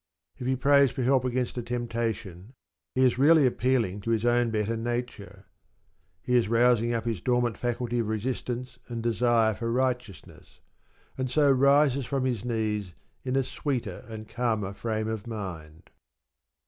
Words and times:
If 0.39 0.47
he 0.47 0.55
prays 0.55 0.89
for 0.89 1.03
help 1.03 1.23
against 1.25 1.59
a 1.59 1.61
temptation, 1.61 2.55
he 2.95 3.05
is 3.05 3.19
really 3.19 3.45
appealing 3.45 4.01
to 4.01 4.09
his 4.09 4.25
own 4.25 4.49
better 4.49 4.75
nature; 4.75 5.45
he 6.23 6.35
is 6.35 6.47
rousing 6.47 6.91
up 6.91 7.05
his 7.05 7.21
dormant 7.21 7.55
faculty 7.55 7.99
of 7.99 8.07
resistance 8.07 8.79
and 8.87 9.03
desire 9.03 9.53
for 9.53 9.71
righteousness, 9.71 10.59
and 11.19 11.29
so 11.29 11.51
rises 11.51 12.07
from 12.07 12.25
his 12.25 12.43
knees 12.43 12.93
in 13.23 13.35
a 13.35 13.43
sweeter 13.43 14.03
and 14.09 14.27
calmer 14.27 14.73
frame 14.73 15.07
of 15.07 15.27
mind. 15.27 15.91